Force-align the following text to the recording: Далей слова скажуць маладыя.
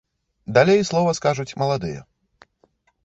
Далей 0.57 0.81
слова 0.91 1.13
скажуць 1.19 1.57
маладыя. 1.63 2.01